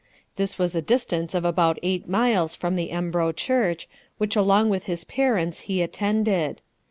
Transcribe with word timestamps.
This 0.35 0.57
was 0.57 0.73
a 0.73 0.81
distance 0.81 1.35
of 1.35 1.45
about 1.45 1.77
eight 1.83 2.09
miles 2.09 2.55
from 2.55 2.75
the 2.75 2.89
Embro 2.89 3.31
church, 3.33 3.87
which 4.17 4.35
along 4.35 4.71
with 4.71 4.85
his 4.85 5.03
parents 5.03 5.59
he 5.69 5.83
attended. 5.83 6.59